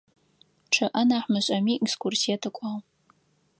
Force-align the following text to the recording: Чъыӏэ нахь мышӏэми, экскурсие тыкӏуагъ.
Чъыӏэ 0.73 1.03
нахь 1.09 1.27
мышӏэми, 1.31 1.73
экскурсие 1.83 2.37
тыкӏуагъ. 2.41 2.83